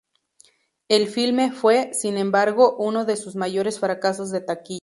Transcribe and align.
El 0.87 1.07
filme 1.09 1.51
fue, 1.51 1.93
sin 1.93 2.17
embargo, 2.17 2.75
uno 2.79 3.05
de 3.05 3.15
sus 3.17 3.35
mayores 3.35 3.79
fracasos 3.79 4.31
de 4.31 4.41
taquilla. 4.41 4.79